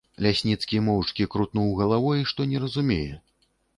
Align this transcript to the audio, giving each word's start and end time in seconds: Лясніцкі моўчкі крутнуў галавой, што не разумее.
Лясніцкі 0.25 0.79
моўчкі 0.85 1.27
крутнуў 1.35 1.69
галавой, 1.81 2.25
што 2.33 2.49
не 2.55 2.63
разумее. 2.65 3.09